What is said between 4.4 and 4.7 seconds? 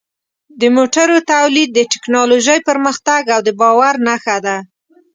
ده.